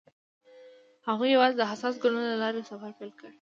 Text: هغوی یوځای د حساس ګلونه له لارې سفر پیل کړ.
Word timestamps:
هغوی 1.07 1.29
یوځای 1.31 1.53
د 1.57 1.61
حساس 1.71 1.95
ګلونه 2.03 2.27
له 2.31 2.37
لارې 2.43 2.61
سفر 2.69 2.91
پیل 2.99 3.11
کړ. 3.19 3.27